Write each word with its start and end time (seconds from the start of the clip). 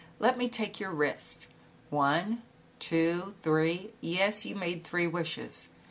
Let 0.17 0.35
me 0.35 0.49
take 0.49 0.79
your 0.79 0.89
wrist, 0.89 1.45
one, 1.91 2.41
two, 2.79 3.35
three, 3.43 3.91
yes, 4.01 4.45
you 4.45 4.55
made 4.55 4.83
three 4.83 5.05
wishes. 5.05 5.67